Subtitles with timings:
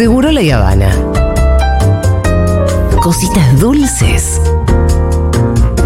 [0.00, 0.90] Seguro la Habana.
[3.02, 4.40] Cositas dulces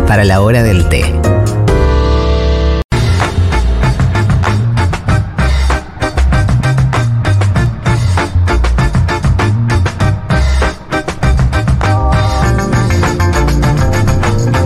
[0.06, 1.02] para la hora del té.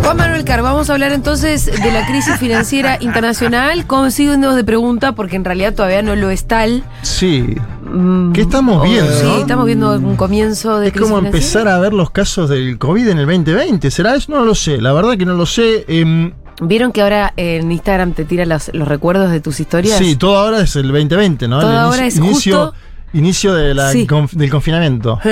[0.03, 4.65] Juan Manuel Car, vamos a hablar entonces de la crisis financiera internacional con signos de
[4.65, 6.85] pregunta, porque en realidad todavía no lo es tal.
[7.01, 7.57] Sí.
[7.91, 9.13] Mm, ¿Qué estamos viendo?
[9.13, 9.39] Sí, no?
[9.39, 13.19] estamos viendo un comienzo de Es como empezar a ver los casos del COVID en
[13.19, 13.91] el 2020.
[13.91, 14.33] ¿Será eso?
[14.33, 14.81] No lo sé.
[14.81, 15.85] La verdad que no lo sé.
[15.89, 19.97] Em, ¿Vieron que ahora en Instagram te tira los, los recuerdos de tus historias?
[19.99, 21.61] sí, todo ahora es el 2020, ¿no?
[21.61, 22.75] Todo El ahora es inicio, justo-
[23.13, 24.07] inicio de la Sí.
[24.07, 25.19] conf- del confinamiento.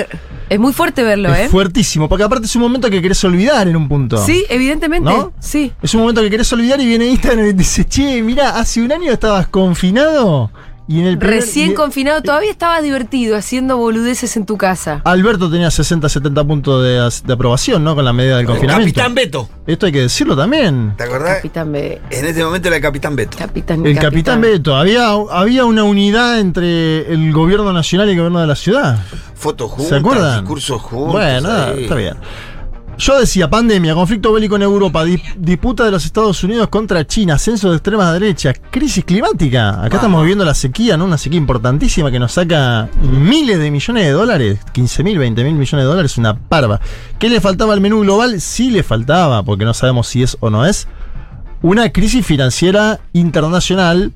[0.48, 1.48] Es muy fuerte verlo, es ¿eh?
[1.48, 4.16] fuertísimo, porque aparte es un momento que querés olvidar en un punto.
[4.24, 5.10] Sí, evidentemente.
[5.10, 5.32] ¿No?
[5.40, 5.72] Sí.
[5.82, 8.80] Es un momento que querés olvidar y viene Instagram y te dice, che, mira, hace
[8.80, 10.52] un año estabas confinado
[10.88, 15.00] y en el primer- Recién y- confinado, todavía estabas divertido haciendo boludeces en tu casa.
[15.04, 17.94] Alberto tenía 60, 70 puntos de, de aprobación, ¿no?
[17.94, 18.94] Con la medida del confinamiento.
[18.94, 19.48] Capitán Beto.
[19.66, 20.94] Esto hay que decirlo también.
[20.96, 21.36] ¿Te acordás?
[21.36, 22.00] Capitán B.
[22.10, 23.36] En este momento era el Capitán Beto.
[23.36, 28.40] Capitán, El capitán Beto, había, había una unidad entre el gobierno nacional y el gobierno
[28.40, 28.98] de la ciudad.
[29.34, 30.40] Fotos juntas, ¿Se acuerdan?
[30.40, 31.12] discursos juntos.
[31.12, 31.82] Bueno, ahí.
[31.82, 32.14] está bien.
[32.98, 37.34] Yo decía, pandemia, conflicto bélico en Europa, dis- disputa de los Estados Unidos contra China,
[37.34, 39.68] ascenso de extrema derecha, crisis climática.
[39.68, 39.94] Acá Vamos.
[39.96, 41.04] estamos viviendo la sequía, ¿no?
[41.04, 45.54] Una sequía importantísima que nos saca miles de millones de dólares, 15 mil, 20 mil
[45.54, 46.80] millones de dólares, una parva.
[47.18, 48.40] ¿Qué le faltaba al menú global?
[48.40, 50.88] Sí le faltaba, porque no sabemos si es o no es.
[51.60, 54.12] Una crisis financiera internacional.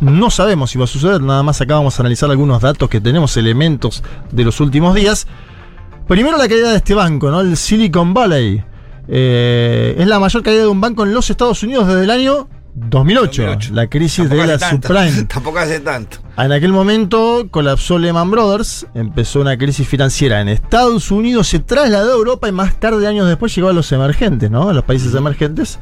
[0.00, 3.00] No sabemos si va a suceder, nada más acá vamos a analizar algunos datos que
[3.00, 5.28] tenemos, elementos de los últimos días.
[6.08, 7.40] Primero la caída de este banco, ¿no?
[7.40, 8.62] El Silicon Valley.
[9.08, 12.48] Eh, es la mayor caída de un banco en los Estados Unidos desde el año
[12.74, 13.42] 2008.
[13.42, 13.74] 2008.
[13.74, 14.88] La crisis Tampoco de la tanto.
[14.88, 15.22] subprime.
[15.28, 16.18] Tampoco hace tanto.
[16.36, 22.12] En aquel momento colapsó Lehman Brothers, empezó una crisis financiera en Estados Unidos, se trasladó
[22.12, 24.68] a Europa y más tarde, años después, llegó a los emergentes, ¿no?
[24.70, 25.78] A los países emergentes.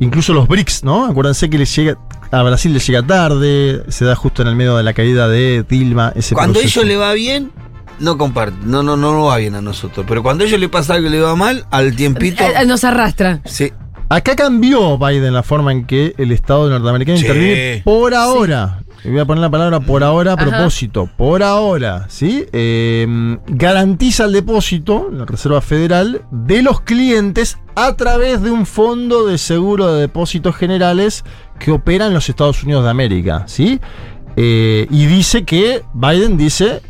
[0.00, 1.06] Incluso los BRICS, ¿no?
[1.06, 1.96] Acuérdense que les llega,
[2.30, 5.64] a Brasil le llega tarde, se da justo en el medio de la caída de
[5.68, 6.12] Dilma.
[6.16, 6.80] Ese Cuando proceso.
[6.80, 7.52] ellos le va bien,
[8.00, 8.56] no comparte.
[8.64, 10.04] No, no, no, va bien a nosotros.
[10.08, 12.42] Pero cuando a ellos le pasa algo que le va mal, al tiempito.
[12.44, 13.40] Eh, Nos arrastra.
[13.44, 13.72] Sí.
[14.08, 17.24] Acá cambió Biden la forma en que el Estado norteamericano Sí.
[17.24, 18.82] interviene por ahora.
[19.04, 20.46] Y Voy a poner la palabra por ahora a Ajá.
[20.46, 21.08] propósito.
[21.16, 22.44] Por ahora, ¿sí?
[22.52, 29.26] Eh, garantiza el depósito, la Reserva Federal, de los clientes a través de un fondo
[29.26, 31.24] de seguro de depósitos generales
[31.58, 33.80] que opera en los Estados Unidos de América, ¿sí?
[34.36, 36.80] Eh, y dice que, Biden dice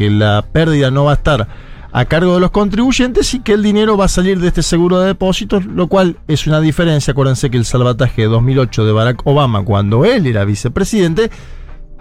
[0.00, 1.46] que la pérdida no va a estar
[1.92, 4.98] a cargo de los contribuyentes y que el dinero va a salir de este seguro
[4.98, 7.10] de depósitos, lo cual es una diferencia.
[7.12, 11.30] Acuérdense que el salvataje de 2008 de Barack Obama, cuando él era vicepresidente,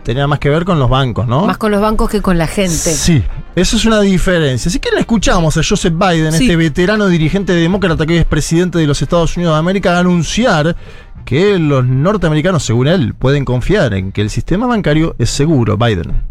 [0.05, 1.45] tenía más que ver con los bancos, ¿no?
[1.45, 2.71] Más con los bancos que con la gente.
[2.71, 3.21] Sí,
[3.53, 4.71] eso es una diferencia.
[4.71, 6.45] Si quieren escuchamos a Joseph Biden, Sí.
[6.45, 10.77] este veterano dirigente demócrata que hoy es presidente de los Estados Unidos de América, anunciar
[11.25, 15.75] que los norteamericanos, según él, pueden confiar en que el sistema bancario es seguro.
[15.75, 16.23] Biden.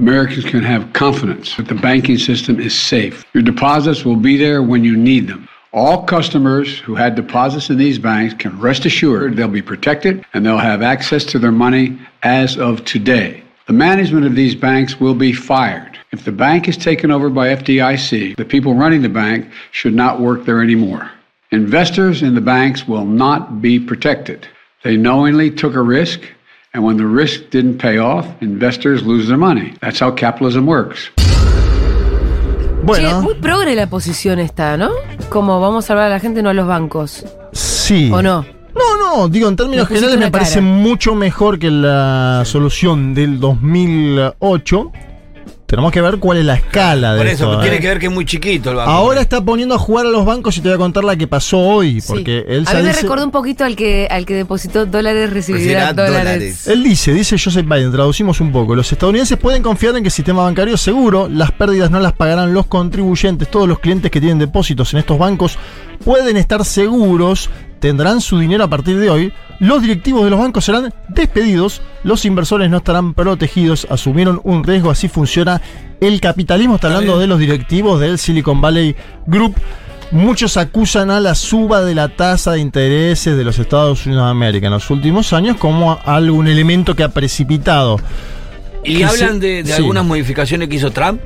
[0.00, 3.22] Americans can have confidence that the banking system is safe.
[3.34, 5.46] Your deposits will be there when you need them.
[5.74, 10.44] All customers who had deposits in these banks can rest assured they'll be protected and
[10.44, 13.42] they'll have access to their money as of today.
[13.66, 15.98] The management of these banks will be fired.
[16.12, 20.18] If the bank is taken over by FDIC, the people running the bank should not
[20.18, 21.10] work there anymore.
[21.50, 24.48] Investors in the banks will not be protected.
[24.82, 26.22] They knowingly took a risk,
[26.72, 29.74] and when the risk didn't pay off, investors lose their money.
[29.80, 31.10] That's how capitalism works.
[31.16, 34.90] Che, Bueno, muy progre la posición esta, ¿no?
[35.28, 37.24] Como vamos a hablar a la gente, no a los bancos.
[37.52, 38.10] sí.
[38.12, 38.44] ¿O no?
[38.72, 40.66] No, no, digo, en términos generales me una parece cara.
[40.66, 44.92] mucho mejor que la solución del 2008.
[45.70, 47.80] Tenemos que ver cuál es la escala de Por eso, esto, tiene ¿eh?
[47.80, 48.90] que ver que es muy chiquito el banco.
[48.90, 51.28] Ahora está poniendo a jugar a los bancos y te voy a contar la que
[51.28, 52.08] pasó hoy, Sí.
[52.08, 55.30] porque él a mí me dice- recordó un poquito al que, al que depositó dólares,
[55.32, 56.24] recibirá Recibirá dólares.
[56.24, 56.66] dólares.
[56.66, 60.12] Él dice, dice Joseph Biden, traducimos un poco, los estadounidenses pueden confiar en que el
[60.12, 64.20] sistema bancario es seguro, las pérdidas no las pagarán los contribuyentes, todos los clientes que
[64.20, 65.56] tienen depósitos en estos bancos
[66.04, 67.48] pueden estar seguros,
[67.80, 72.24] tendrán su dinero a partir de hoy, los directivos de los bancos serán despedidos, los
[72.24, 75.60] inversores no estarán protegidos, asumieron un riesgo, así funciona
[76.00, 78.94] el capitalismo, está hablando de los directivos del Silicon Valley
[79.26, 79.54] Group.
[80.12, 84.30] Muchos acusan a la suba de la tasa de intereses de los Estados Unidos de
[84.30, 87.96] América en los últimos años como algún elemento que ha precipitado.
[88.82, 89.72] Y hablan se- de, de sí.
[89.72, 91.20] algunas modificaciones que hizo Trump.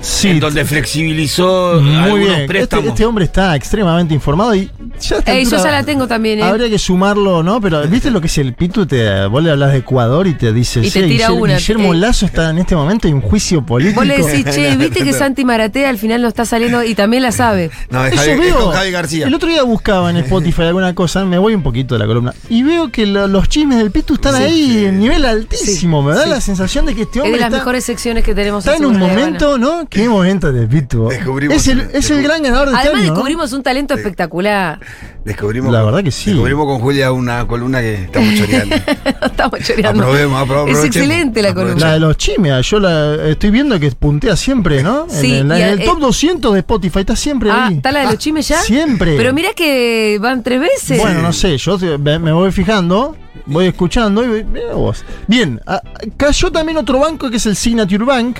[0.00, 2.32] Sí, en donde flexibilizó Muy algunos bien.
[2.32, 2.86] Este, préstamos.
[2.88, 6.42] este hombre está extremadamente informado y ya Ey, yo ya la tengo también, ¿eh?
[6.42, 7.60] Habría que sumarlo, ¿no?
[7.60, 8.86] Pero ¿viste lo que es el Pitu?
[8.86, 11.56] Te, vos le hablas de Ecuador y te dice, Y te "Sí, tira Guillermo, una,
[11.56, 11.96] Guillermo eh".
[11.96, 14.00] Lazo está en este momento en un juicio político.
[14.00, 17.22] Vos le decís, che, viste que Santi Maratea al final no está saliendo y también
[17.22, 17.70] la sabe.
[17.90, 18.64] No, es, Eso Javi, es veo.
[18.64, 19.26] con Javi García.
[19.26, 22.34] El otro día buscaba en Spotify alguna cosa, me voy un poquito de la columna,
[22.48, 26.02] y veo que lo- los chismes del Pitu están ahí en nivel altísimo.
[26.02, 26.30] me da sí.
[26.30, 28.76] la sensación de que este Es hombre de las está, mejores secciones que tenemos está
[28.76, 29.75] en un momento, ¿no?
[29.88, 31.08] ¿Qué momento de Pitu?
[31.08, 34.80] Descubrimos es el, es el gran ganador de este Además descubrimos un talento espectacular.
[35.24, 36.30] Descubrimos La con- verdad que sí.
[36.30, 38.76] Descubrimos con Julia una columna que estamos choreando.
[39.26, 40.02] Estamos choreando.
[40.04, 41.86] Aprobemos, apro- Es excelente la columna.
[41.86, 45.06] La de los chismes, yo la estoy viendo que puntea siempre, ¿no?
[45.08, 47.74] Sí, en el, en el eh, top 200 de Spotify está siempre Ah, ahí.
[47.76, 48.60] ¿está la de los chimes ya?
[48.60, 49.16] Siempre.
[49.16, 50.98] Pero mira que van tres veces.
[51.00, 55.04] Bueno, no sé, yo me voy fijando, voy escuchando y mira vos.
[55.26, 55.82] Bien, ah,
[56.16, 58.38] cayó también otro banco que es el Signature Bank.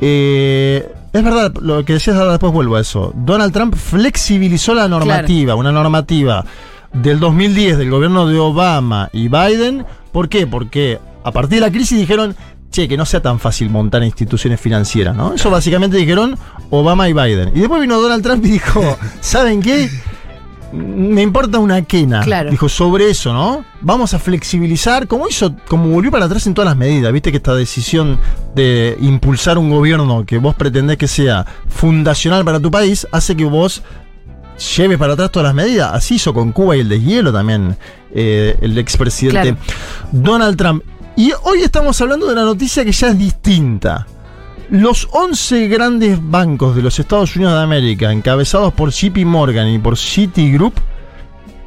[0.00, 3.12] Eh, es verdad, lo que decías ahora después vuelvo a eso.
[3.16, 6.44] Donald Trump flexibilizó la normativa, una normativa
[6.92, 9.84] del 2010 del gobierno de Obama y Biden.
[10.12, 10.46] ¿Por qué?
[10.46, 12.36] Porque a partir de la crisis dijeron,
[12.70, 15.34] che, que no sea tan fácil montar instituciones financieras, ¿no?
[15.34, 16.38] Eso básicamente dijeron
[16.70, 17.50] Obama y Biden.
[17.54, 19.90] Y después vino Donald Trump y dijo, ¿saben qué?
[20.72, 22.20] Me importa una quena.
[22.20, 22.50] Claro.
[22.50, 23.64] Dijo sobre eso, ¿no?
[23.80, 27.12] Vamos a flexibilizar, como hizo, como volvió para atrás en todas las medidas.
[27.12, 28.18] Viste que esta decisión
[28.54, 33.44] de impulsar un gobierno que vos pretendés que sea fundacional para tu país hace que
[33.44, 33.82] vos
[34.76, 35.90] lleves para atrás todas las medidas.
[35.92, 37.76] Así hizo con Cuba y el deshielo también
[38.14, 39.56] eh, el expresidente Claro.
[40.12, 40.84] Donald Trump.
[41.16, 44.06] Y hoy estamos hablando de una noticia que ya es distinta.
[44.70, 49.80] Los 11 grandes bancos de los Estados Unidos de América, encabezados por JP Morgan y
[49.80, 50.74] por Citigroup,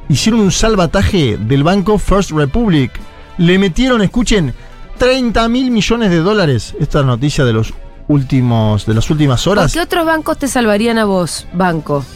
[0.08, 2.92] hicieron un salvataje del banco First Republic.
[3.36, 4.54] Le metieron, escuchen,
[4.96, 6.74] 30 mil millones de dólares.
[6.80, 7.74] Esta noticia de los
[8.08, 12.06] últimos, de las últimas ¿Por horas qué otros bancos te salvarían a vos, banco?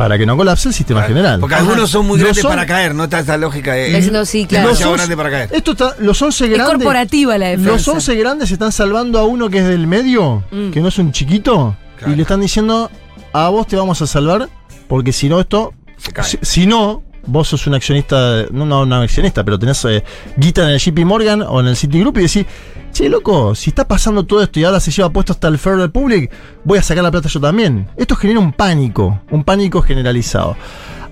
[0.00, 1.40] Para que no colapse el sistema general.
[1.40, 3.04] Porque algunos son muy No grandes son- para caer, ¿no?
[3.04, 3.98] Está esa lógica de.
[3.98, 4.70] Es- no, sí, claro.
[4.70, 4.80] Los
[5.16, 5.50] para caer.
[5.52, 6.74] Esto está, los 11 Es grandes.
[6.76, 7.70] corporativa la defensa.
[7.72, 10.70] Los 11 grandes están salvando a uno que es del medio, Mm.
[10.70, 12.12] que no es un chiquito, Claro.
[12.12, 12.90] y le están diciendo,
[13.32, 14.48] a vos te vamos a salvar,
[14.88, 16.24] porque si no esto, Se cae.
[16.24, 20.02] si, si no, vos sos un accionista, no, no un accionista, pero tenés eh,
[20.36, 22.46] guita en el JP Morgan o en el Citigroup y decís,
[22.92, 25.82] che, loco, si está pasando todo esto y ahora se lleva puesto hasta el Federal
[25.82, 26.30] Republic,
[26.64, 27.88] voy a sacar la plata yo también.
[27.96, 30.56] Esto genera un pánico, un pánico generalizado.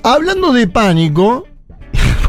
[0.03, 1.47] Hablando de pánico,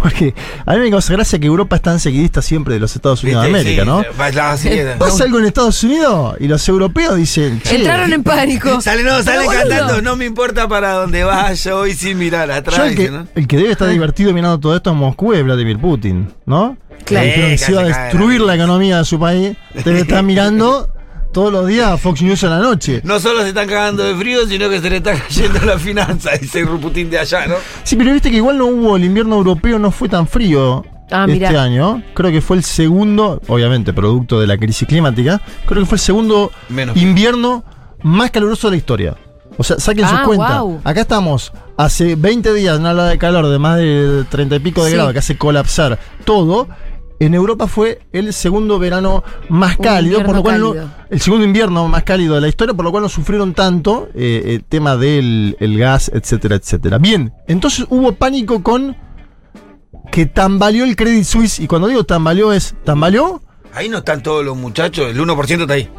[0.02, 0.34] porque
[0.66, 3.44] a mí me causa gracia que Europa es tan seguidista siempre de los Estados Unidos
[3.44, 3.50] de.
[3.50, 4.04] América, Sí, ¿no?
[5.00, 8.82] Pasa algo en Estados Unidos y los europeos dicen, che, Entraron en pánico.
[8.90, 12.80] Sale, no, sale cantando, no me importa para dónde vaya hoy sin mirar yo atrás.
[12.80, 16.28] el, que, el que debe estar divertido mirando todo esto en Moscú es Vladimir Putin,
[16.46, 16.78] ¿no?
[17.06, 17.30] Claro.
[17.34, 19.56] Que se iba a destruir la la economía de su país.
[19.86, 20.90] Debe estar mirando
[21.32, 23.02] todos los días Fox News a la noche.
[23.04, 26.32] No solo se están cagando de frío, sino que se le está cayendo la finanza,
[26.40, 27.56] dice Ruputín de allá, ¿no?
[27.84, 31.26] Sí, pero viste que igual no hubo, el invierno europeo no fue tan frío Ah,
[31.28, 31.64] este mirá.
[31.64, 32.04] año.
[32.14, 36.02] Creo que fue el segundo, obviamente producto de la crisis climática, creo que fue el
[36.02, 36.96] segundo Menos.
[36.98, 37.64] invierno
[38.04, 39.16] más caluroso de la historia.
[39.58, 40.50] O sea, saquen sus Ah, cuentas.
[40.62, 40.80] guau.
[40.84, 44.84] Acá estamos hace 20 días, una ola de calor de más de 30 y pico
[44.84, 44.96] de Sí.
[44.96, 46.68] grados que hace colapsar todo.
[47.20, 50.74] En Europa fue el segundo verano más cálido, por lo cual no-
[51.10, 54.44] el segundo invierno más cálido de la historia, por lo cual no sufrieron tanto eh,
[54.56, 56.98] el tema del el gas, etcétera, etcétera.
[56.98, 58.96] Bien, entonces hubo pánico con
[60.12, 63.42] que tambaleó el Credit Suisse, y cuando digo tambaleó es, tambaleó,
[63.74, 65.90] Ahí no están todos los muchachos, el 1% está ahí.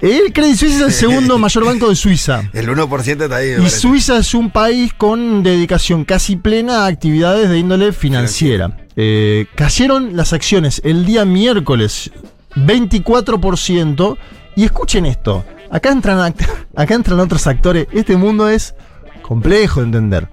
[0.00, 2.48] El Credit Suisse es el segundo mayor banco de Suiza.
[2.52, 3.52] El 1% está ahí.
[3.52, 3.78] Y parece.
[3.78, 8.76] Suiza es un país con dedicación casi plena a actividades de índole financiera.
[8.96, 12.10] Eh, cayeron las acciones el día miércoles
[12.54, 14.16] 24%.
[14.56, 16.34] Y escuchen esto, acá entran,
[16.76, 17.86] acá entran otros actores.
[17.92, 18.74] Este mundo es
[19.22, 20.28] complejo de entender.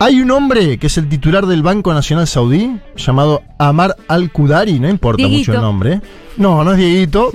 [0.00, 4.88] Hay un hombre que es el titular del Banco Nacional Saudí, llamado Amar Al-Qudari, no
[4.88, 5.52] importa Dieguito.
[5.52, 6.00] mucho el nombre.
[6.36, 7.30] No, no es Dieguito.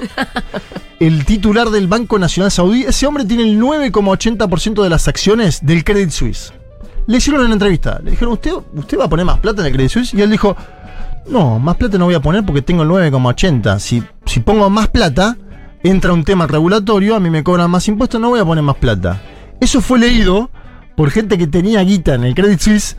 [0.99, 5.83] el titular del Banco Nacional Saudí, ese hombre tiene el 9,80% de las acciones del
[5.83, 6.53] Credit Suisse.
[7.07, 9.73] Le hicieron una entrevista, le dijeron, ¿usted, ¿usted va a poner más plata en el
[9.73, 10.13] Credit Suisse?
[10.13, 10.55] Y él dijo,
[11.29, 13.79] no, más plata no voy a poner porque tengo el 9,80.
[13.79, 15.37] Si, si pongo más plata,
[15.81, 18.75] entra un tema regulatorio, a mí me cobran más impuestos, no voy a poner más
[18.75, 19.21] plata.
[19.61, 20.51] Eso fue leído
[20.99, 22.97] por gente que tenía guita en el Credit Suisse,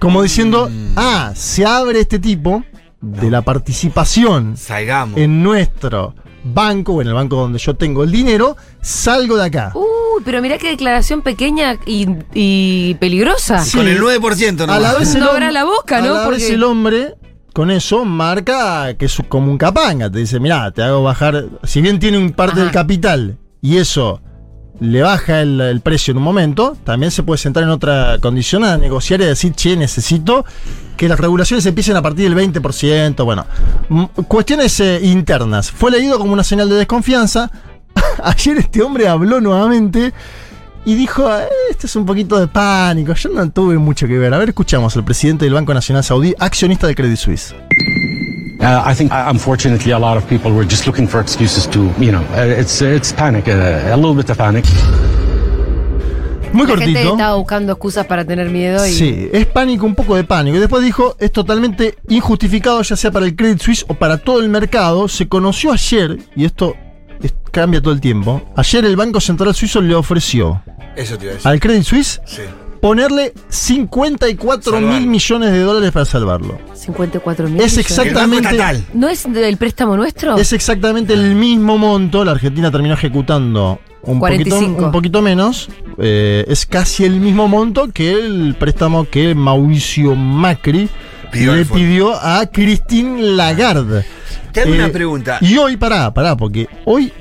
[0.00, 2.64] como diciendo, ah, se abre este tipo
[3.00, 5.16] de la participación Salgamos.
[5.16, 9.70] en nuestro banco, o en el banco donde yo tengo el dinero, salgo de acá.
[9.76, 13.60] Uy, pero mirá qué declaración pequeña y, y peligrosa.
[13.60, 13.78] Sí.
[13.78, 14.72] Con el 9%, ¿no?
[14.72, 16.16] a la vez el No hom- abra la boca, ¿no?
[16.16, 17.14] A la vez el hombre
[17.52, 20.10] con eso marca que es como un capanga.
[20.10, 21.44] Te dice, mirá, te hago bajar.
[21.62, 22.62] Si bien tiene un parte Ajá.
[22.64, 24.20] del capital y eso
[24.80, 28.76] le baja el, precio en un momento, también se puede sentar en otra condición a
[28.76, 30.44] negociar y decir, che, necesito
[30.96, 33.24] que las regulaciones empiecen a partir del 20%.
[33.24, 33.46] Bueno,
[34.28, 35.70] cuestiones eh, internas.
[35.70, 37.50] Fue leído como una señal de desconfianza.
[38.22, 40.12] Ayer este hombre habló nuevamente
[40.84, 44.32] y dijo, "Eh, esto es un poquito de pánico, yo no tuve mucho que ver.
[44.34, 47.54] A ver, escuchamos al presidente del Banco Nacional Saudí, accionista de Credit Suisse.
[48.58, 51.90] Uh, I think, uh, unfortunately, a lot of people were just looking for excuses to,
[51.98, 54.64] you know, uh, it's it's panic, uh, a little bit of panic.
[56.52, 57.12] Muy La gente cortito.
[57.16, 58.92] estaba buscando excusas para tener miedo y.
[58.92, 60.56] Sí, es pánico, un poco de pánico.
[60.56, 64.40] Y después dijo, es totalmente injustificado, ya sea para el Credit Suisse o para todo
[64.40, 65.06] el mercado.
[65.08, 66.74] Se conoció ayer, y esto
[67.22, 70.62] es- cambia todo el tiempo, ayer el Banco Central Suizo le ofreció
[70.94, 71.48] Eso te iba a decir.
[71.50, 72.42] al Credit Suisse Sí.
[72.86, 76.56] Ponerle 54 mil millones de dólares para salvarlo.
[76.72, 77.60] 54 mil.
[77.60, 78.56] Es exactamente...
[78.94, 80.36] ¿No es del préstamo nuestro?
[80.36, 82.24] Es exactamente el mismo monto.
[82.24, 84.84] La Argentina terminó ejecutando un, poquito, 45.
[84.84, 85.68] un poquito menos.
[85.98, 90.88] Eh, es casi el mismo monto que el préstamo que Mauricio Macri
[91.32, 94.06] Pidió le pidió a Christine Lagarde.
[94.52, 95.38] Te hago Eh, una pregunta.
[95.40, 97.12] Y hoy, pará, pará, porque hoy,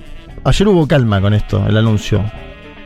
[0.43, 2.23] ayer hubo calma con esto, el anuncio.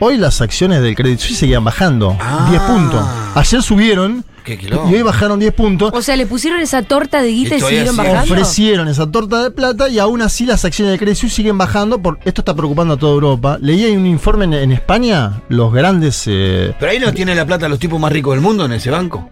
[0.02, 2.16] Hoy las acciones del Credit Suisse seguían bajando.
[2.18, 2.46] Ah.
[2.48, 3.04] 10 puntos.
[3.34, 4.58] Ayer subieron Qué
[4.90, 5.90] y hoy bajaron 10 puntos.
[5.92, 8.22] O sea, le pusieron esa torta de guita y, Y siguieron bajando.
[8.22, 12.00] Ofrecieron esa torta de plata y aún así las acciones de Credit Suisse siguen bajando.
[12.00, 13.58] Por, esto está preocupando a toda Europa.
[13.60, 16.24] Leí ahí un informe en, en España, los grandes.
[16.26, 18.90] eh, Pero ahí no tiene la plata los tipos más ricos del mundo en ese
[18.90, 19.28] banco.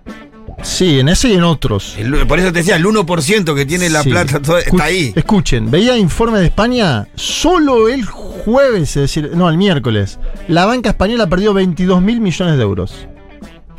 [0.63, 1.95] Sí, en ese y en otros.
[1.99, 4.11] El- por eso te decía, el 1% que tiene la Sí.
[4.11, 5.13] plata todo- está ahí.
[5.17, 10.19] Escuchen, veía informe de España solo el jueves, es decir, no, el miércoles.
[10.49, 13.07] La banca española perdió 22 mil millones de euros.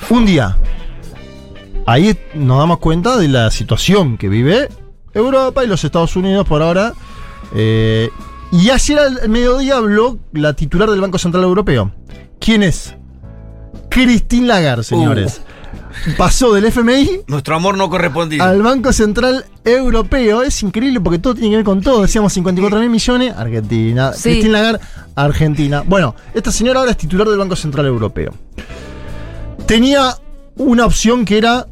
[0.10, 0.58] Un día.
[1.86, 4.70] Ahí nos damos cuenta de la situación que vive
[5.14, 6.94] Europa y los Estados Unidos por ahora.
[7.56, 8.10] Eh,
[8.52, 11.92] y ayer al mediodía habló la titular del Banco Central Europeo.
[12.40, 12.96] ¿Quién es?
[13.90, 15.42] Christine Lagarde, señores.
[16.18, 18.44] Pasó del FMI Nuestro amor no correspondido.
[18.44, 20.42] al Banco Central Europeo.
[20.42, 22.02] Es increíble porque todo tiene que ver con todo.
[22.02, 24.14] Decíamos 54 mil millones, Argentina.
[24.14, 24.30] Sí.
[24.30, 24.80] Christine Lagarde,
[25.16, 25.84] Argentina.
[25.86, 28.34] Bueno, esta señora ahora es titular del Banco Central Europeo.
[29.66, 30.16] Tenía
[30.56, 31.68] una opción que era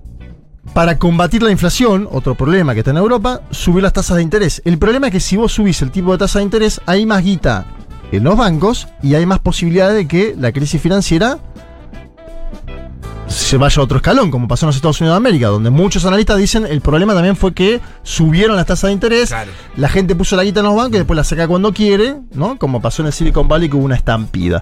[0.73, 4.61] para combatir la inflación, otro problema que está en Europa, subir las tasas de interés.
[4.65, 7.23] El problema es que si vos subís el tipo de tasa de interés, hay más
[7.23, 7.65] guita
[8.11, 11.39] en los bancos y hay más posibilidades de que la crisis financiera
[13.37, 16.05] se vaya a otro escalón, como pasó en los Estados Unidos de América, donde muchos
[16.05, 19.51] analistas dicen el problema también fue que subieron las tasas de interés, Claro.
[19.75, 22.57] la gente puso la guita en los bancos y después la saca cuando quiere, ¿no?
[22.57, 24.61] Como pasó en el Silicon Valley que hubo una estampida.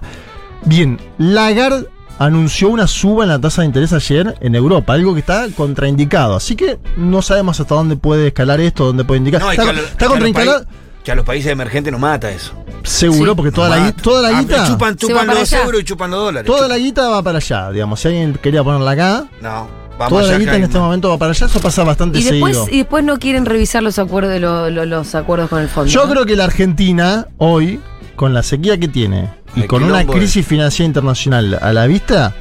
[0.64, 5.20] Bien, Lagarde anunció una suba en la tasa de interés ayer en Europa, algo que
[5.20, 9.40] está contraindicado, así que no sabemos hasta dónde puede escalar esto, dónde puede indicar.
[9.42, 10.64] No, está, está contraindicado,
[11.06, 12.52] Que a los países emergentes nos mata eso.
[12.82, 13.36] seguro, Sí.
[13.36, 14.02] porque toda la, Nos gui- mata.
[14.02, 14.66] toda la Ah, guita...
[14.66, 16.46] Chupan, chupan los euros y chupan los dólares.
[16.48, 16.68] Toda chupan.
[16.70, 18.00] la guita va para allá, digamos.
[18.00, 19.68] Si alguien quería ponerla acá, No,
[20.00, 21.46] vamos toda la guita en este momento va para allá.
[21.46, 22.74] Eso pasa bastante Y después, seguido.
[22.74, 25.88] y después no quieren revisar los acuerdos, de lo- lo- los acuerdos con el fondo.
[25.92, 26.10] Yo ¿no?
[26.10, 27.80] creo que la Argentina, hoy,
[28.16, 32.34] con la sequía que tiene y El con una crisis financiera internacional a la vista,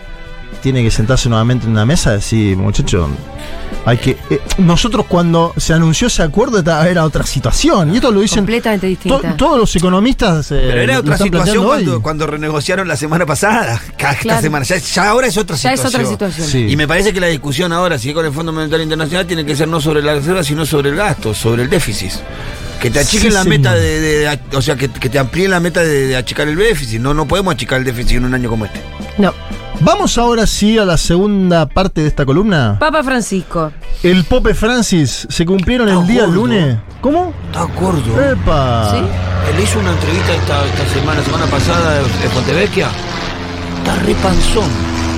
[0.65, 3.07] tiene que sentarse nuevamente en una mesa y decir, muchachos,
[3.85, 4.17] hay que.
[4.31, 7.93] eh, nosotros cuando se anunció ese acuerdo era otra situación.
[7.93, 9.37] Y esto lo dicen Completamente to- distinta.
[9.37, 10.51] todos los economistas.
[10.51, 13.79] eh, Pero era otra situación cuando, renegociaron la semana pasada.
[13.95, 14.41] Cada esta Claro.
[14.41, 14.65] semana.
[14.65, 16.01] Ya, ya ahora es otra ya situación.
[16.01, 16.47] es otra situación.
[16.47, 16.65] Sí.
[16.67, 19.45] Y me parece que la discusión ahora, si es con el Fondo Monetario Internacional, tiene
[19.45, 22.11] que ser no sobre la reserva, sino sobre el gasto, sobre el déficit.
[22.81, 23.57] Que te achiquen Sí, la señor.
[23.59, 24.19] meta de, de-
[24.49, 26.99] de- O sea, que, que te amplíen la meta de, de achicar el déficit.
[26.99, 28.81] No, no podemos achicar el déficit en un año como este.
[29.19, 29.31] No.
[29.81, 32.77] Vamos ahora sí a la segunda parte de esta columna.
[32.79, 33.71] Papa Francisco.
[34.03, 36.35] El Pope Francis se cumplieron el día gordo.
[36.35, 36.77] lunes.
[37.01, 37.33] ¿Cómo?
[37.47, 38.31] Está gordo.
[38.31, 38.91] ¡Epa!
[38.91, 38.97] ¿Sí?
[38.97, 42.87] Él hizo una entrevista esta, esta semana, semana pasada de Fontevecchia.
[43.77, 44.69] Está re panzón.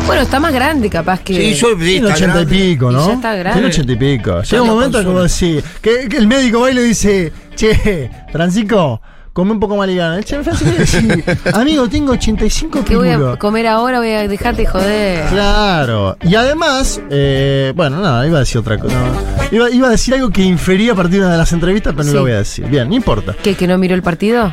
[0.06, 1.36] Bueno, está más grande, capaz que.
[1.36, 2.56] Sí, yo sí, Tiene está ochenta y grande.
[2.56, 3.08] pico, Y ¿no?
[3.08, 3.54] ya está grande.
[3.54, 4.42] Tiene ochenta y pico.
[4.42, 9.02] Llega un momento como decir, que, que el médico va y le dice, che, Francisco,
[9.38, 10.16] come un poco más liviano.
[10.16, 13.38] El che, Francisco le dice, amigo, tengo 85 ¿Qué voy a kilos.
[13.38, 14.00] comer ahora?
[14.00, 15.28] Voy a dejarte joder.
[15.30, 16.18] Claro.
[16.24, 18.96] Y además, eh, bueno, no, iba a decir otra cosa.
[19.00, 19.56] no.
[19.56, 22.06] Iba, iba a decir algo que infería a partir de una de las entrevistas, pero
[22.06, 22.16] no Sí.
[22.16, 22.66] lo voy a decir.
[22.66, 23.36] Bien, no importa.
[23.44, 23.54] ¿Qué?
[23.54, 24.52] ¿Que no miró el partido?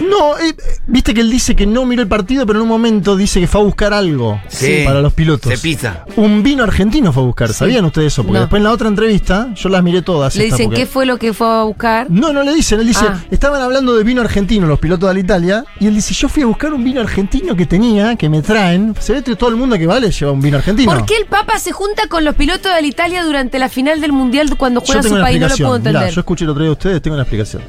[0.00, 0.54] No, eh,
[0.86, 3.46] viste que él dice que no miró el partido, pero en un momento dice que
[3.46, 4.82] fue a buscar algo Sí.
[4.84, 5.52] para los pilotos.
[5.52, 6.04] Se pisa.
[6.16, 7.52] Un vino argentino fue a buscar.
[7.52, 8.22] ¿Sabían ustedes eso?
[8.22, 8.40] Porque No.
[8.40, 10.34] después en la otra entrevista, yo las miré todas.
[10.36, 12.06] Le dicen porque- qué fue lo que fue a buscar.
[12.10, 12.80] No, no le dicen.
[12.80, 13.22] Él dice, Ah.
[13.30, 15.64] estaban hablando de vino argentino los pilotos de la Italia.
[15.80, 18.94] Y él dice, yo fui a buscar un vino argentino que tenía, que me traen.
[19.00, 20.92] Se ve que todo el mundo que vale lleva un vino argentino.
[20.92, 24.00] ¿Por qué el Papa se junta con los pilotos de la Italia durante la final
[24.00, 25.34] del Mundial cuando Yo juega tengo su una país?
[25.36, 25.68] No lo explicación.
[25.68, 26.14] puedo Mirá, entender.
[26.14, 27.62] yo escuché el otro día de ustedes, tengo una explicación.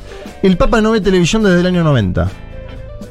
[0.45, 2.29] El Papa no ve televisión desde el año 90.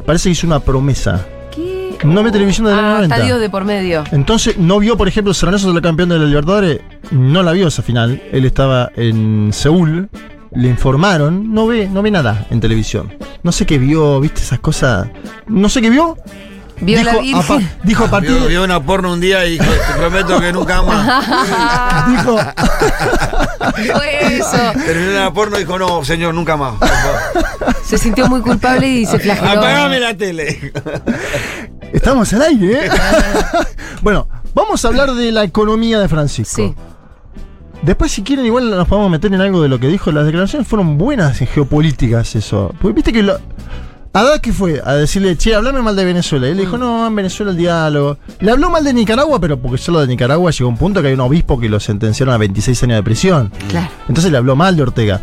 [0.07, 1.27] Parece que hizo una promesa.
[1.53, 1.99] ¿Qué?
[2.05, 3.15] No ve televisión desde el año Ah, 90.
[3.17, 4.05] está Dios de por medio.
[4.13, 6.81] Entonces, no vio, por ejemplo, Serranoso de la campeón de la Libertadores.
[7.11, 8.23] No la vio esa final.
[8.31, 10.09] Él estaba en Seúl.
[10.53, 11.53] Le informaron.
[11.53, 13.13] No ve, no ve nada en televisión.
[13.43, 15.09] No sé qué vio, viste esas cosas.
[15.49, 16.17] No sé qué vio.
[16.81, 17.71] Vio dijo, la Virgen.
[17.71, 20.53] a dijo a partir Vio, vio una porno un día y dijo, te prometo que
[20.53, 22.07] nunca más.
[22.09, 22.39] dijo,
[23.75, 24.73] Fue eso.
[24.85, 26.75] Terminó la porno y dijo, no, señor, nunca más.
[27.85, 29.61] Se sintió muy culpable y se flageló.
[29.61, 30.73] Apagame la tele.
[31.93, 32.91] estamos al aire, ¿eh?
[34.03, 36.57] bueno, vamos a hablar de la economía de Francisco.
[36.57, 36.75] Sí.
[37.83, 40.11] Después, si quieren, igual nos podemos meter en algo de lo que dijo.
[40.11, 42.75] Las declaraciones fueron buenas en geopolíticas, eso.
[42.81, 43.39] Porque viste que lo.
[44.17, 46.47] Haddad que fue a decirle, che, hablame mal de Venezuela.
[46.47, 48.17] Y él le dijo, no, en Venezuela el diálogo.
[48.39, 51.15] Le habló mal de Nicaragua, pero porque solo de Nicaragua llegó un punto que hay
[51.15, 53.51] un obispo que lo sentenciaron a 26 años de prisión.
[53.69, 53.89] Claro.
[54.09, 55.21] Entonces le habló mal de Ortega.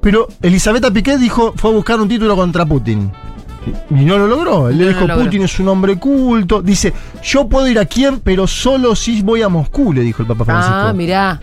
[0.00, 3.10] Pero Elizabeth Piqué dijo, fue a buscar un título contra Putin.
[3.90, 4.68] Y no lo logró.
[4.68, 5.24] Él le dijo, logró.
[5.24, 6.62] Putin es un hombre culto.
[6.62, 6.92] Dice,
[7.24, 10.44] yo puedo ir a Kiev, pero solo si voy a Moscú, le dijo el Papa
[10.44, 10.76] Francisco.
[10.76, 11.40] Ah, mirá.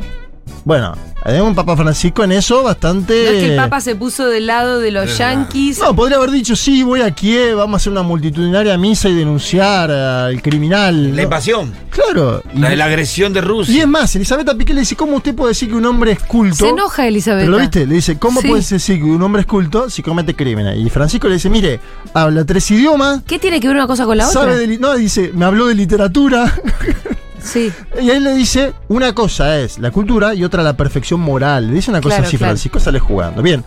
[0.66, 3.14] Bueno, hay un Papa Francisco en eso bastante.
[3.24, 5.80] No es que el Papa se puso del lado de los yanquis.
[5.80, 9.16] No, podría haber dicho, sí, voy a Kiev, vamos a hacer una multitudinaria misa y
[9.16, 11.16] denunciar al criminal.
[11.16, 11.74] La invasión.
[11.90, 12.44] Claro.
[12.54, 13.82] Y, La, la agresión de y Rusia.
[13.82, 16.56] es más, Elizabeth Piqué le dice, ¿cómo usted puede decir que un hombre es culto?
[16.56, 17.42] Se enoja Elizabeth.
[17.46, 17.86] ¿Pero lo viste?
[17.88, 18.48] Le dice, ¿cómo Sí.
[18.48, 20.78] puede decir que un hombre es culto si comete crímenes?
[20.78, 21.80] Y Francisco le dice, mire,
[22.14, 24.42] habla tres idiomas, ¿Qué tiene que ver una cosa con la otra?
[24.42, 24.68] sabe de...
[24.68, 26.54] li- No, dice, me habló de literatura.
[27.48, 27.72] Sí.
[28.02, 31.68] Y ahí le dice, una cosa es la cultura y otra la perfección moral.
[31.68, 32.50] Le dice una cosa Claro, así, claro.
[32.52, 33.42] Francisco sale jugando.
[33.42, 33.64] Bien.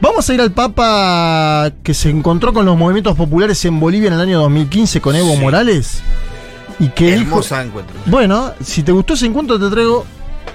[0.00, 4.14] Vamos a ir al Papa que se encontró con los movimientos populares en Bolivia en
[4.14, 5.38] el año 2015 con Evo Sí.
[5.40, 6.02] Morales.
[6.80, 7.94] Y que dijo, Hermosa encuentro.
[8.06, 10.04] bueno, si te gustó ese encuentro te traigo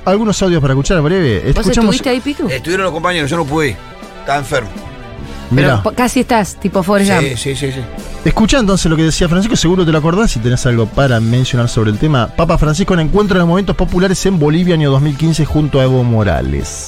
[0.03, 1.39] algunos audios para escuchar en breve.
[1.39, 2.50] ¿Vos Escuchamos, estuviste ahí, Pitu?
[2.50, 3.77] Estuvieron los compañeros, yo no pude.
[4.19, 4.69] Estaba enfermo.
[5.50, 5.82] Mirá.
[5.84, 7.24] Pero casi estás, tipo Forrest Gump.
[7.24, 7.82] Sí, sí, sí, sí.
[8.25, 11.70] Escucha entonces lo que decía Francisco, seguro te lo acordás si tenés algo para mencionar
[11.70, 12.27] sobre el tema.
[12.27, 16.04] Papa Francisco en encuentro de los movimientos populares en Bolivia año 2015 junto a Evo
[16.04, 16.88] Morales.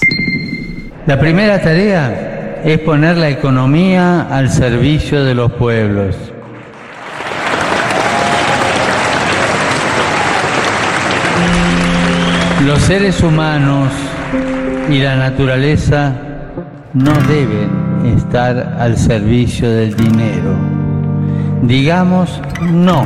[1.08, 6.16] La primera tarea es poner la economía al servicio de los pueblos.
[12.66, 13.92] Los seres humanos
[14.90, 16.14] y la naturaleza
[16.94, 20.56] no deben estar al servicio del dinero.
[21.64, 22.42] Digamos
[22.72, 23.04] no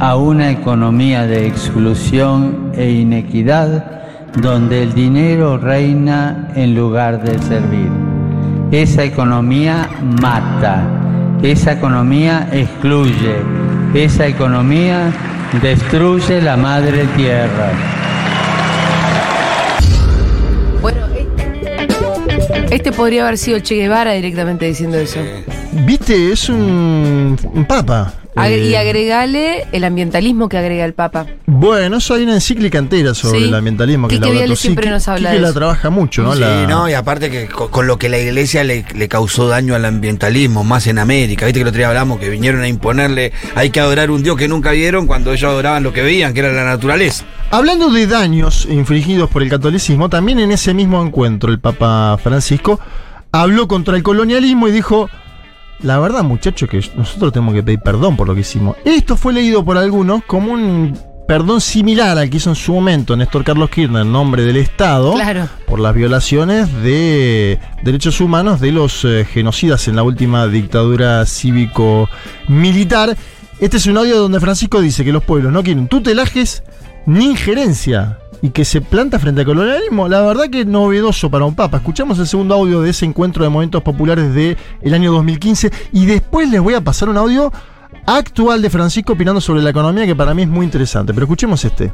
[0.00, 3.98] a una economía de exclusión e inequidad
[4.40, 7.90] donde el dinero reina en lugar de servir.
[8.70, 9.88] Esa economía
[10.20, 10.84] mata,
[11.42, 13.36] esa economía excluye,
[13.94, 15.10] esa economía
[15.62, 17.72] destruye la madre tierra.
[22.70, 25.20] Este, este podría haber sido Che Guevara directamente diciendo eso.
[25.86, 28.12] Viste, es un, un papa.
[28.38, 31.26] Agre- Eh, y agregale el ambientalismo que agrega el Papa.
[31.46, 33.44] Bueno, eso hay una encíclica entera sobre Sí.
[33.46, 36.34] el ambientalismo que Quique Viale siempre nos habla Quique de la trabaja mucho, ¿no?
[36.34, 39.48] Sí, La- no, y aparte que con, con lo que la iglesia le, le causó
[39.48, 41.46] daño al ambientalismo, más en América.
[41.46, 44.36] Viste que el otro día hablamos que vinieron a imponerle, hay que adorar un Dios
[44.36, 47.24] que nunca vieron cuando ellos adoraban lo que veían, que era la naturaleza.
[47.50, 52.78] Hablando de daños infligidos por el catolicismo, también en ese mismo encuentro el Papa Francisco
[53.32, 55.08] habló contra el colonialismo y dijo,
[55.80, 58.76] la verdad muchachos que nosotros tenemos que pedir perdón por lo que hicimos.
[58.84, 63.14] Esto fue leído por algunos como un perdón similar al que hizo en su momento
[63.14, 65.46] Néstor Carlos Kirchner en nombre del Estado Claro.
[65.66, 73.16] por las violaciones de derechos humanos de los eh, genocidas en la última dictadura cívico-militar.
[73.60, 76.62] Este es un audio donde Francisco dice que los pueblos no quieren tutelajes
[77.06, 80.08] ni injerencia y que se planta frente al colonialismo.
[80.08, 81.78] La verdad que novedoso para un papa.
[81.78, 86.06] Escuchamos el segundo audio de ese encuentro de momentos populares del el año 2015 y
[86.06, 87.52] después les voy a pasar un audio
[88.06, 91.12] actual de Francisco opinando sobre la economía que para mí es muy interesante.
[91.12, 91.92] Pero escuchemos este.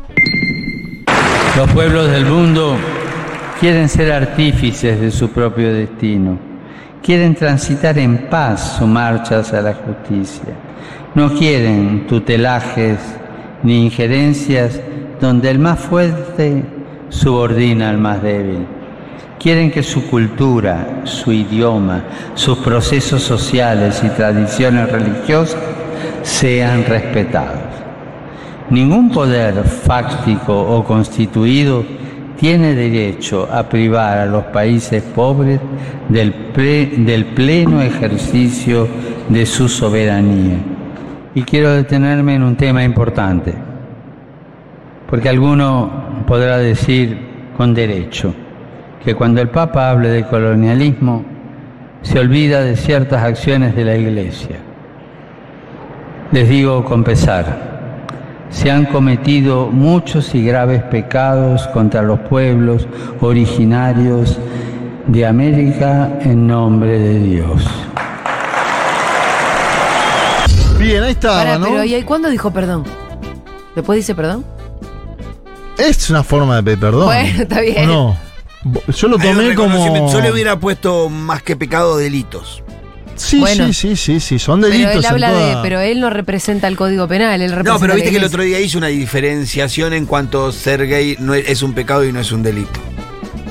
[1.57, 2.77] Los pueblos del mundo
[3.61, 6.39] quieren ser artífices de su propio destino,
[7.03, 10.53] quieren transitar en paz su marcha hacia la justicia,
[11.15, 12.99] no quieren tutelajes
[13.63, 14.81] ni injerencias
[15.25, 16.63] donde el más fuerte
[17.09, 18.67] subordina al más débil.
[19.39, 25.61] Quieren que su cultura, su idioma, sus procesos sociales y tradiciones religiosas
[26.23, 27.73] sean respetados.
[28.69, 31.85] Ningún poder fáctico o constituido
[32.39, 35.59] tiene derecho a privar a los países pobres
[36.09, 36.35] del,
[36.99, 38.87] del pleno ejercicio
[39.31, 40.59] de su soberanía.
[41.35, 43.55] Y quiero detenerme en un tema importante,
[45.09, 47.19] porque alguno podrá decir
[47.57, 48.35] con derecho
[49.05, 51.25] que cuando el Papa hable de colonialismo
[52.03, 54.57] se olvida de ciertas acciones de la Iglesia.
[56.33, 57.75] Les digo con pesar,
[58.51, 62.87] se han cometido muchos y graves pecados contra los pueblos
[63.21, 64.39] originarios
[65.07, 67.67] de América en nombre de Dios.
[70.79, 71.67] Bien, ahí estaba, Pará, ¿no?
[71.67, 72.85] pero ¿y ahí cuándo dijo perdón?
[73.75, 74.45] ¿Después dice perdón?
[75.79, 77.07] Es una forma de pedir perdón.
[77.07, 77.89] Bueno, está bien.
[77.91, 78.17] ¿O
[78.65, 78.85] No.
[78.97, 80.11] Yo lo tomé como.
[80.13, 82.63] Yo le hubiera puesto más que pecado delitos.
[83.17, 83.67] Sí, Bueno.
[83.67, 84.95] sí, sí, sí, sí, son Pero delitos.
[84.97, 85.57] él en habla de.
[85.63, 88.23] Pero él no representa el código penal, él representa No, pero la viste que el
[88.23, 88.35] iglesia.
[88.35, 92.13] otro día hizo una diferenciación en cuanto ser gay no es, es un pecado y
[92.13, 92.81] no es un delito.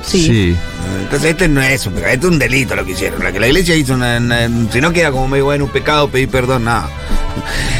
[0.02, 0.54] Sí.
[1.00, 3.22] Entonces este no es un pecado, este es un delito lo que hicieron.
[3.22, 6.08] La que la iglesia hizo una, una- si no queda como medio bueno un pecado,
[6.08, 6.88] pedir perdón, nada.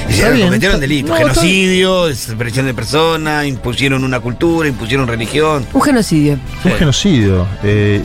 [0.08, 5.06] Hicieron, bien, cometieron está- delitos, no, está- genocidio, desaparición de personas, impusieron una cultura, impusieron
[5.06, 5.66] religión.
[5.72, 6.38] Un genocidio.
[6.64, 7.46] Un genocidio.
[7.62, 8.02] Eh,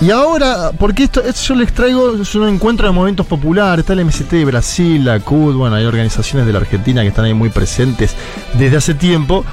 [0.00, 3.92] y ahora, porque esto, esto yo les traigo, es un encuentro de movimientos populares, está
[3.94, 7.34] el MST de Brasil, la CUT, bueno, hay organizaciones de la Argentina que están ahí
[7.34, 8.14] muy presentes
[8.54, 9.44] desde hace tiempo.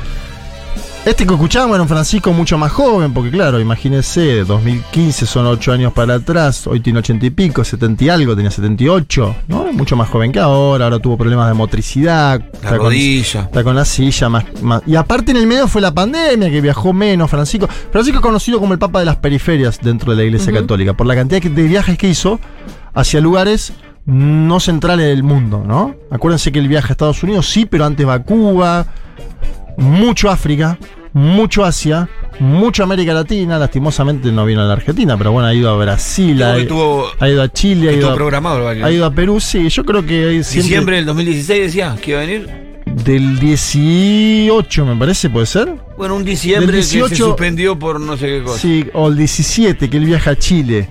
[1.05, 5.71] Este que escuchábamos era un Francisco mucho más joven, porque claro, imagínense, 2015 son 8
[5.71, 9.71] años para atrás, hoy tiene 80 y pico, 70 y algo, tenía 78, ¿no?
[9.71, 12.39] Mucho más joven que ahora, ahora tuvo problemas de motricidad.
[12.39, 13.41] La está con- rodilla.
[13.41, 16.59] Está con la silla más, más- Y aparte en el medio fue la pandemia, que
[16.59, 17.67] viajó menos Francisco.
[17.91, 21.05] Francisco es conocido como el Papa de las periferias dentro de la Iglesia Católica, por
[21.05, 22.39] la cantidad de viajes que hizo
[22.95, 23.73] hacia lugares
[24.07, 25.93] no centrales del mundo, ¿no?
[26.09, 28.87] Acuérdense que él viaja a Estados Unidos, sí, pero antes va a Cuba,
[29.77, 30.77] mucho África,
[31.15, 35.69] mucho Asia, mucho América Latina, lastimosamente no vino a la Argentina, pero bueno, ha ido
[35.69, 38.69] a Brasil, ha, que tuvo- ha ido a Chile, ha ido a, programado.
[38.69, 40.61] el ha ido a Perú, sí, yo creo que siempre...
[40.63, 42.49] Diciembre del 2016 decía que iba a venir.
[42.85, 45.73] Del 18, me parece, ¿puede ser?
[45.97, 48.59] Bueno, un diciembre Del que se 18 suspendió por no sé qué cosa.
[48.59, 50.89] Sí, o el 17, que él viaja a Chile.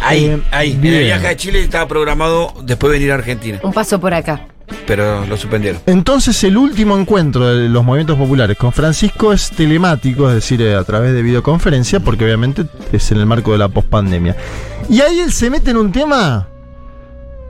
[0.00, 0.72] Ahí, Eh, ahí.
[0.72, 4.14] En el viaje a Chile estaba programado después de venir a Argentina, Un paso por
[4.14, 4.46] acá.
[4.86, 5.80] Pero lo suspendieron.
[5.86, 10.74] Entonces, el último encuentro de los movimientos populares con Francisco es telemático, es decir, eh,
[10.74, 14.36] a través de videoconferencia, porque obviamente es en el marco de la pospandemia.
[14.88, 16.48] Y ahí él se mete en un tema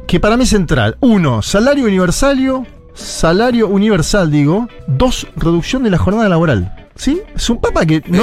[0.06, 0.96] que para mí es central.
[1.00, 4.68] Uno, salario universario, salario universal, digo.
[4.86, 6.72] Dos, reducción de la jornada laboral.
[6.94, 7.20] ¿Sí?
[7.34, 8.22] Es un papa que no,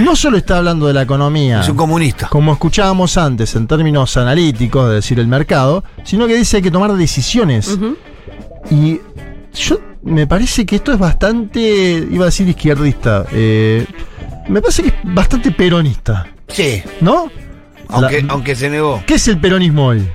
[0.00, 1.60] no solo está hablando de la economía.
[1.60, 2.28] Es un comunista.
[2.28, 6.62] como escuchábamos antes, en términos analíticos, de decir el mercado, sino que dice que hay
[6.62, 7.78] que tomar decisiones.
[8.70, 9.00] Y
[9.54, 11.60] yo me parece que esto es bastante,
[12.10, 13.86] iba a decir izquierdista, eh,
[14.48, 17.30] me parece que es bastante peronista, Sí, ¿no?
[17.88, 19.02] aunque, La- aunque se negó.
[19.06, 20.06] ¿Qué es el peronismo hoy?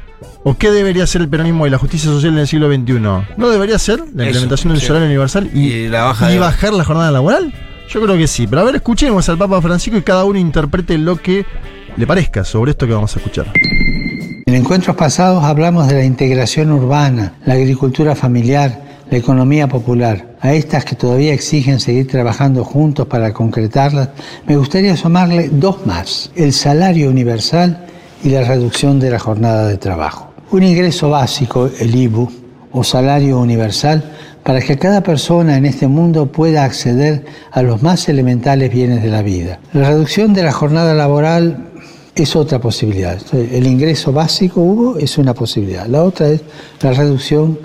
[0.43, 2.99] ¿O qué debería ser el peronismo y la justicia social en el siglo XXI?
[3.37, 4.87] ¿No debería ser la Eso, implementación del sí.
[4.87, 7.53] salario universal y, Y la baja y de- bajar la jornada laboral?
[7.89, 8.45] Yo creo que sí.
[8.47, 11.45] Pero a ver, escuchemos al Papa Francisco y cada uno interprete lo que
[11.97, 13.51] le parezca sobre esto que vamos a escuchar.
[14.49, 18.81] En encuentros pasados hablamos de la integración urbana, la agricultura familiar,
[19.11, 20.37] la economía popular.
[20.41, 24.09] A estas que todavía exigen seguir trabajando juntos para concretarlas,
[24.47, 27.85] me gustaría sumarle dos más, el salario universal
[28.23, 30.33] y la reducción de la jornada de trabajo.
[30.49, 32.31] Un ingreso básico, el IBU,
[32.71, 34.03] o salario universal,
[34.43, 39.09] para que cada persona en este mundo pueda acceder a los más elementales bienes de
[39.09, 39.59] la vida.
[39.73, 41.68] La reducción de la jornada laboral
[42.15, 43.17] es otra posibilidad.
[43.33, 45.87] El ingreso básico hubo es una posibilidad.
[45.87, 46.41] La otra es
[46.81, 47.59] la reducción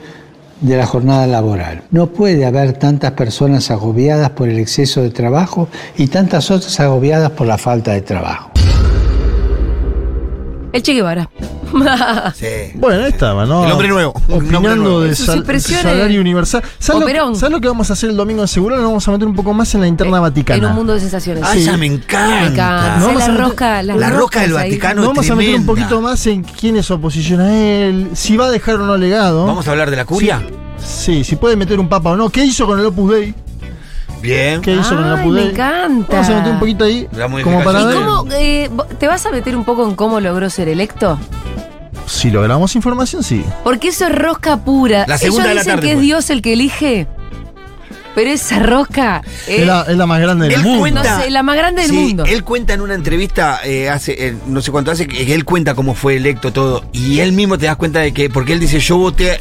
[0.61, 1.83] de la jornada laboral.
[1.91, 7.31] No puede haber tantas personas agobiadas por el exceso de trabajo y tantas otras agobiadas
[7.33, 8.51] por la falta de trabajo.
[10.75, 11.31] El Che Guevara.
[12.37, 12.47] Sí.
[12.75, 13.65] Bueno, ahí estaba, ¿no?
[13.65, 14.13] El hombre nuevo.
[14.29, 15.01] Un hombre Opinando nuevo.
[15.01, 15.83] de Sus sal- expresiones.
[15.83, 16.63] salario universal.
[16.79, 18.77] ¿Sabes lo, ¿Sabes lo que vamos a hacer el domingo en Seguro?
[18.77, 20.59] Nos vamos a meter un poco más en la interna vaticana.
[20.59, 21.43] En un mundo de sensaciones.
[21.45, 21.69] Ay, Sí.
[21.69, 22.41] esa me encanta.
[22.43, 22.97] Me encanta.
[22.99, 24.53] No, vamos la a meter- rosca, las La rosca del.
[24.53, 25.01] Vaticano.
[25.03, 28.47] Nos vamos a meter un poquito más en quién es oposición a él, si va
[28.47, 29.47] a dejar o no legado.
[29.47, 30.43] Vamos a hablar de la curia.
[30.79, 32.29] Sí, si puede meter un papa o no.
[32.31, 33.35] ¿Qué hizo con el Opus Dei?
[34.25, 34.61] Bien.
[34.63, 36.13] ¿Qué hizo con el Ay, Opus me encanta.
[36.13, 37.07] Vamos a meter un poquito ahí.
[37.13, 40.19] La Como para ¿Y ver cómo, eh, te vas a meter un poco en cómo
[40.21, 41.19] logró ser electo?
[42.07, 43.43] si logramos información, sí.
[43.65, 45.05] Porque eso es rosca pura.
[45.09, 46.01] La segunda Ellos de la dicen tarde que es.
[46.01, 47.07] Dios el que elige.
[48.15, 50.79] Pero esa rosca Es la, es la más grande del Él mundo.
[50.81, 52.25] cuenta- No sé, la más grande del Sí, mundo.
[52.27, 55.75] Él cuenta en una entrevista eh, hace, eh, no sé cuánto hace, que él cuenta
[55.75, 56.85] cómo fue electo todo.
[56.93, 59.41] Y él mismo te das cuenta de que, porque él dice, yo voté,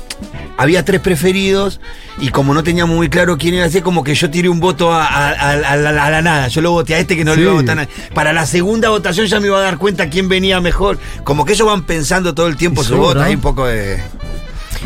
[0.57, 1.79] había tres preferidos,
[2.19, 4.59] y como no teníamos muy claro quién iba a ser, como que yo tiré un
[4.59, 6.47] voto a, a- a- a la, nada.
[6.47, 7.37] Yo lo voté a este que no Sí.
[7.37, 7.89] le iba a votar a nadie.
[8.13, 10.99] Para la segunda votación ya me iba a dar cuenta quién venía mejor.
[11.23, 13.21] Como que ellos van pensando todo el tiempo su voto.
[13.21, 13.99] Hay un poco de.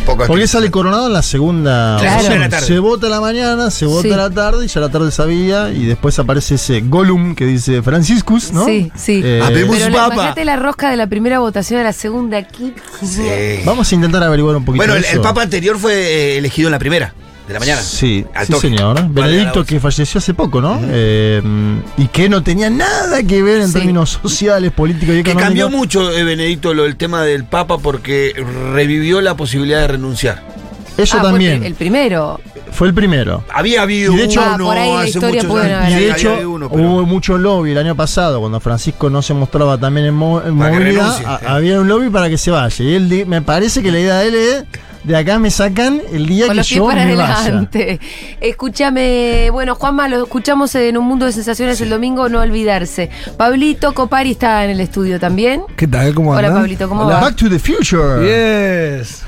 [0.07, 2.35] Poco Porque sale coronado en la segunda Claro.
[2.37, 2.65] la tarde.
[2.65, 4.11] Se vota a la mañana, se vota Sí.
[4.13, 7.45] a la tarde, y ya a la tarde sabía, y después aparece ese Gollum que
[7.45, 8.65] dice Franciscus, ¿no?
[8.65, 9.21] Sí, sí.
[9.23, 10.13] Eh, Habemos- Pero papa.
[10.13, 12.41] imagínate la rosca de la primera votación a la segunda.
[12.47, 12.73] ¿qué?
[13.05, 13.61] Sí.
[13.65, 15.15] Vamos a intentar averiguar un poquito Bueno, el, eso.
[15.15, 17.13] el papa anterior fue eh, elegido en la primera
[17.47, 17.81] de la mañana.
[17.81, 19.07] Sí, sí señor.
[19.09, 20.79] Benedicto que falleció hace poco, ¿no?
[20.83, 21.41] Eh,
[21.97, 23.73] y que no tenía nada que ver en Sí.
[23.75, 28.33] términos sociales, políticos y Que cambió mucho, eh, Benedicto, lo del tema del Papa porque
[28.73, 30.43] revivió la posibilidad de renunciar.
[30.97, 31.63] Eso Ah, fue también.
[31.63, 32.39] el primero.
[32.71, 33.43] Fue el primero.
[33.53, 35.91] Había habido Y de hecho- uno Ah, por ahí la hace historia muchos años.
[36.01, 39.33] Y de hecho, uno, pero- hubo mucho lobby el año pasado, cuando Francisco no se
[39.33, 41.03] mostraba también en, mo- en Para que movilidad.
[41.03, 41.45] renuncie, a- sí.
[41.47, 42.83] Había un lobby para que se vaya.
[42.83, 44.63] Y él me parece que la idea de él es:
[45.03, 47.37] de acá me sacan el día Con que yo para me vaya.
[47.39, 47.99] adelante.
[48.41, 53.09] Escúchame, bueno, Juanma, lo escuchamos en un mundo de sensaciones el domingo, no olvidarse.
[53.37, 55.61] Pablito Copari está en el estudio también.
[55.75, 56.13] ¿Qué tal?
[56.13, 56.63] ¿Cómo Hola, andan?
[56.63, 57.15] Pablito, ¿cómo Hola.
[57.15, 57.21] va?
[57.21, 58.21] Back to the Future.
[58.99, 59.23] Yes.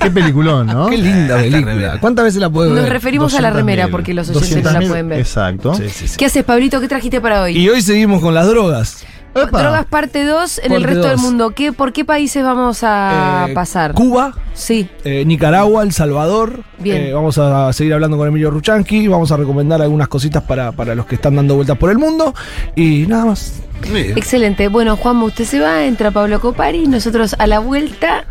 [0.00, 0.86] Qué peliculón, ¿no?
[0.90, 1.98] Qué linda película.
[2.00, 2.92] ¿Cuántas veces la puedes Nos ver?
[2.92, 3.54] referimos a la 200.000.
[3.54, 5.18] remera porque los oyentes no la 200.000, pueden ver.
[5.20, 5.74] Exacto.
[5.74, 6.16] Sí, sí, sí.
[6.16, 6.80] ¿Qué haces, Pablito?
[6.80, 7.56] ¿Qué trajiste para hoy?
[7.56, 9.04] Y hoy seguimos con las drogas.
[9.34, 9.62] Epa.
[9.62, 11.50] Drogas parte 2 en el resto del mundo.
[11.52, 13.94] ¿Qué, ¿Por qué países vamos a Eh, pasar?
[13.94, 14.88] Cuba, Sí.
[15.04, 16.62] eh, Nicaragua, El Salvador.
[16.78, 17.02] Bien.
[17.02, 19.08] Eh, vamos a seguir hablando con Emilio Ruchanqui.
[19.08, 22.34] Vamos a recomendar algunas cositas para, para los que están dando vueltas por el mundo.
[22.76, 23.62] Y nada más.
[23.92, 24.16] Bien.
[24.16, 24.68] Excelente.
[24.68, 26.86] Bueno, Juanma, usted se va, entra Pablo Copari.
[26.86, 28.24] Nosotros a la vuelta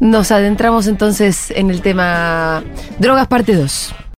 [0.00, 2.62] nos adentramos entonces en el tema
[2.98, 3.94] Drogas parte 2.